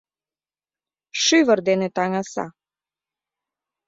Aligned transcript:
Шӱвыр 1.23 1.59
дене 1.67 1.87
таҥаса. 1.95 2.45